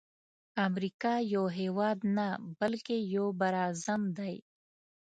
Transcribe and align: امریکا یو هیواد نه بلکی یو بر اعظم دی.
امریکا 0.67 1.13
یو 1.33 1.45
هیواد 1.59 1.97
نه 2.17 2.27
بلکی 2.59 2.97
یو 3.15 3.27
بر 3.39 3.53
اعظم 3.65 4.01
دی. 4.17 4.35